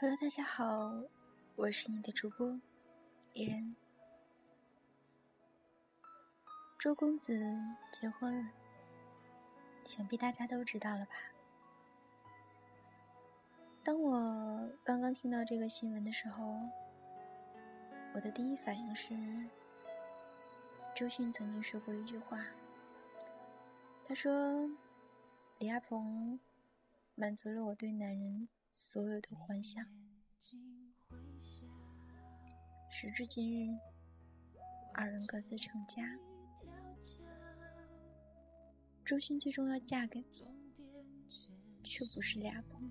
[0.00, 0.94] Hello，大家好，
[1.56, 2.58] 我是你的主播
[3.34, 3.76] 伊人。
[6.78, 7.38] 周公子
[7.92, 8.50] 结婚了，
[9.84, 11.12] 想必大家都知道了吧？
[13.84, 16.58] 当我刚刚听到这个新闻的时候，
[18.14, 19.14] 我的第一反应是，
[20.94, 22.42] 周迅曾经说过一句话，
[24.08, 24.66] 他说
[25.60, 26.40] ：“李亚鹏
[27.20, 29.84] 满足了我对男人。”所有的幻想，
[32.88, 33.76] 时至今日，
[34.94, 36.16] 二人各自成家。
[39.04, 40.24] 周迅最终要嫁给，
[41.82, 42.88] 却不是俩鹏。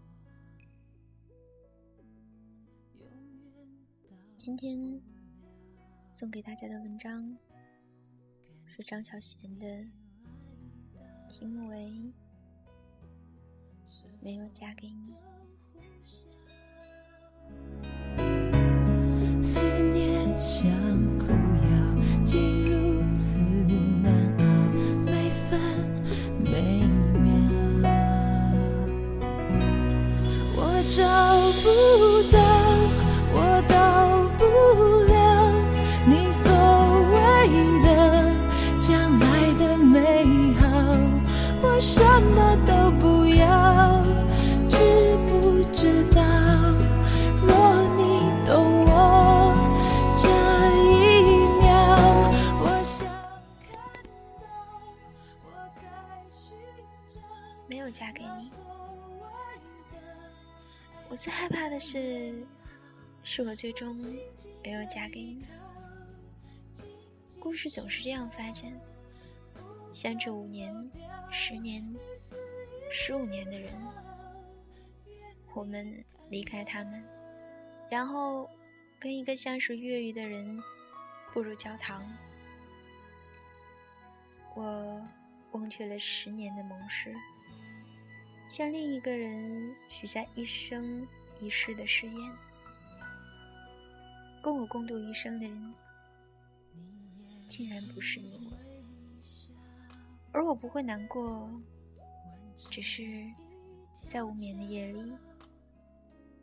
[4.35, 5.01] 今天
[6.11, 7.37] 送给大家的文章
[8.65, 9.89] 是张小娴的，
[11.29, 11.77] 题目为
[14.21, 15.13] 《没有嫁给你》。
[57.69, 58.49] 没有嫁给你，
[61.07, 62.43] 我最害怕的是，
[63.23, 63.95] 是我最终
[64.63, 65.45] 没有嫁给你。
[67.39, 68.71] 故事总是这样发展，
[69.93, 70.91] 相处五年、
[71.29, 71.87] 十年、
[72.91, 73.71] 十五年的人。
[75.53, 77.03] 我们离开他们，
[77.89, 78.49] 然后
[78.99, 80.59] 跟一个相识月余的人
[81.33, 82.03] 步入教堂。
[84.55, 85.07] 我
[85.51, 87.15] 忘却了十年的盟誓，
[88.49, 91.07] 向另一个人许下一生
[91.39, 92.37] 一世的誓言。
[94.41, 95.73] 跟我共度余生的人，
[97.47, 98.51] 竟然不是你，
[100.31, 101.49] 而我不会难过，
[102.55, 103.03] 只是
[103.93, 105.13] 在无眠的夜里。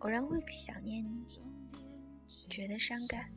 [0.00, 1.24] 偶然会想念你，
[2.48, 3.32] 觉得伤感。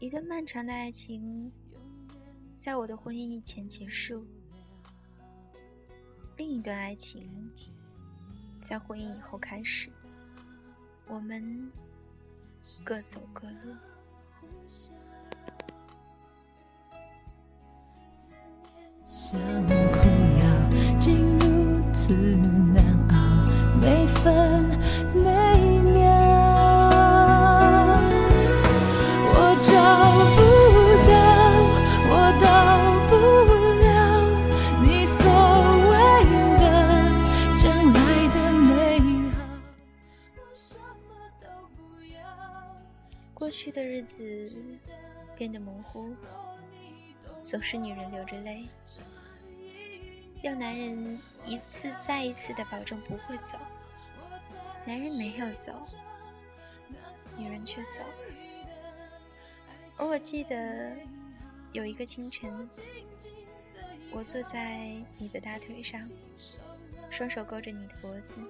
[0.00, 1.52] 一段漫长的爱情，
[2.56, 4.24] 在我的婚姻以前结束；
[6.40, 7.28] 另一段爱情，
[8.62, 9.90] 在婚姻以后开始。
[11.06, 11.70] 我们
[12.82, 13.76] 各走各路。
[44.10, 44.58] 子
[45.36, 46.14] 变得模糊，
[47.42, 48.66] 总是女人流着泪，
[50.42, 53.56] 要男人一次再一次的保证不会走。
[54.84, 55.72] 男人没有走，
[57.38, 58.14] 女人却走了。
[59.98, 60.96] 而我记得
[61.72, 62.68] 有一个清晨，
[64.10, 66.00] 我坐在你的大腿上，
[67.10, 68.40] 双手勾着你的脖子，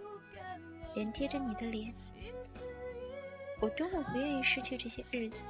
[0.95, 1.93] 脸贴着你的脸。
[3.61, 5.45] 我多么不愿意失去这些日子，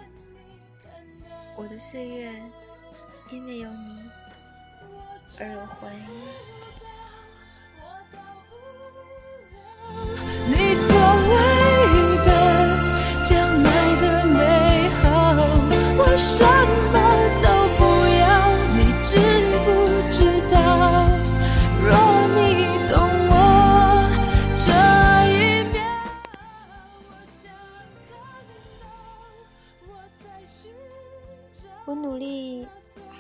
[1.56, 2.32] 我的岁月
[3.30, 4.10] 因为有你
[5.40, 6.59] 而有回忆。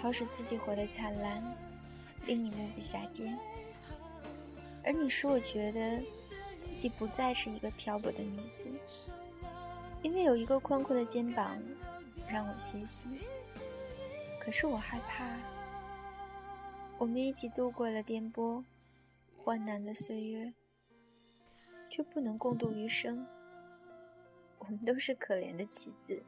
[0.00, 1.42] 好使自己活得灿烂，
[2.26, 3.36] 令你目不暇接。
[4.82, 6.02] 而你使我觉得
[6.58, 8.66] 自己不再是一个漂泊的女子，
[10.02, 11.60] 因为有一个宽阔的肩膀
[12.28, 13.06] 让我歇息。
[14.40, 15.36] 可是我害怕，
[16.96, 18.64] 我们一起度过了颠簸、
[19.36, 20.52] 患难的岁月，
[21.90, 23.26] 却不能共度余生。
[24.58, 26.22] 我们都是可怜的棋子，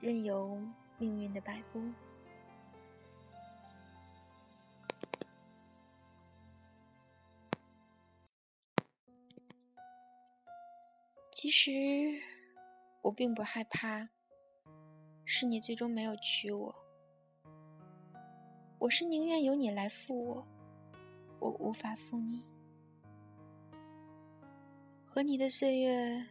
[0.00, 0.60] 任由。
[1.00, 1.80] 命运的摆布。
[11.40, 11.70] 其实
[13.00, 14.08] 我并不害怕，
[15.24, 16.74] 是你最终没有娶我。
[18.80, 20.48] 我是宁愿由你来负我，
[21.38, 22.42] 我无法负你。
[25.06, 26.26] 和你的岁月，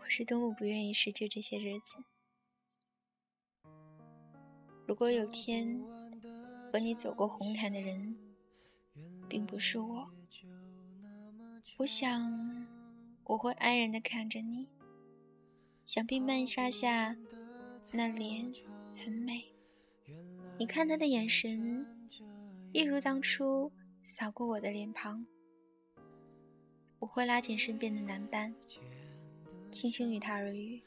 [0.00, 1.94] 我是多么不愿意失去这些日子。
[4.88, 5.80] 如果有天
[6.72, 8.18] 和你走过红毯的人，
[9.28, 10.10] 并不是我，
[11.78, 12.66] 我想
[13.24, 14.68] 我会安然的看着你。
[15.86, 17.16] 想必曼莎下
[17.92, 18.52] 那脸
[19.04, 19.44] 很美，
[20.58, 21.86] 你看他的眼神，
[22.72, 23.70] 一如当初
[24.06, 25.26] 扫过我的脸庞。
[26.98, 28.54] 我会拉紧身边的男伴，
[29.70, 30.80] 轻轻与他耳语。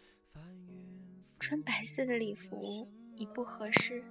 [1.40, 4.04] 穿白色的礼服已不合适。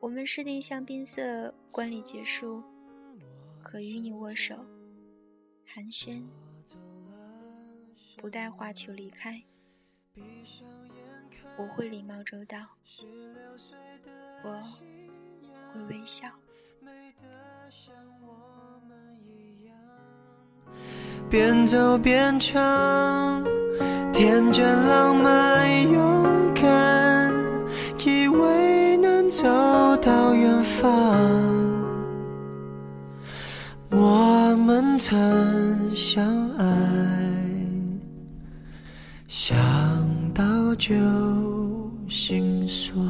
[0.00, 2.62] 我们试定香槟色婚礼结束，
[3.62, 4.56] 可与你握手
[5.74, 6.22] 寒暄，
[8.18, 9.42] 不带花球离开。
[11.56, 12.58] 我会礼貌周到，
[14.44, 14.60] 我
[15.72, 16.28] 会微笑。
[21.30, 23.42] 边走边唱，
[24.12, 27.32] 天真浪漫勇敢，
[28.04, 29.48] 以为能走
[30.02, 31.81] 到远方。
[34.62, 36.64] 我们曾相爱，
[39.26, 39.52] 想
[40.32, 40.94] 到就
[42.08, 43.04] 心酸。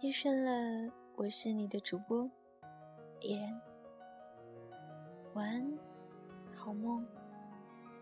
[0.00, 2.28] 夜深了，我是你的主播。
[3.20, 3.60] 依然，
[5.34, 5.72] 晚安，
[6.56, 7.06] 好梦，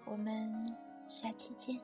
[0.06, 0.66] 我们
[1.08, 1.78] 下期见。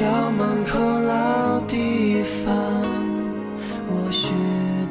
[0.00, 2.56] 校门口老地方，
[3.86, 4.32] 我是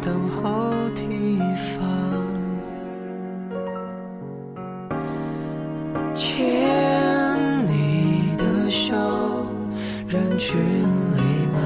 [0.03, 1.83] 等候提防。
[6.13, 6.37] 牵
[7.65, 8.93] 你的手，
[10.07, 11.21] 人群里
[11.55, 11.59] 慢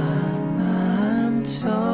[0.58, 1.93] 慢走。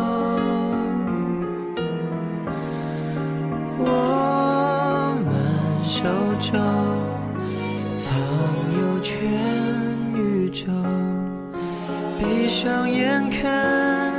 [12.50, 14.12] 闭上眼看，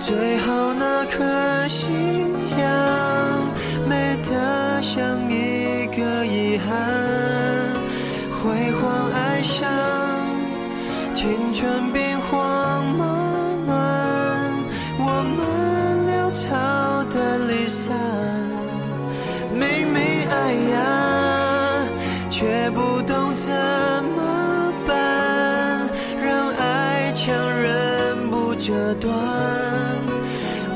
[0.00, 2.03] 最后那颗星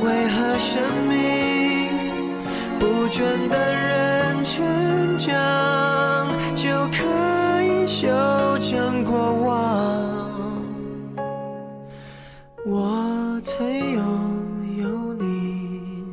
[0.03, 1.17] 为何生命
[2.79, 8.07] 不准等人成长就可以修
[8.61, 9.59] 正过往？
[12.67, 14.03] 我曾拥
[14.77, 16.05] 有你